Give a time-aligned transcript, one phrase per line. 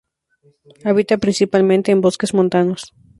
[0.83, 2.81] Habita principalmente en bosques montanos.